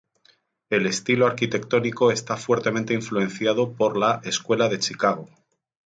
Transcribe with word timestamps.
El 0.71 0.87
estilo 0.87 1.27
arquitectónico 1.27 2.11
está 2.11 2.35
fuertemente 2.35 2.95
influenciado 2.95 3.73
por 3.73 3.97
la 3.97 4.19
Escuela 4.23 4.67
de 4.67 4.79
Chicago. 4.79 5.29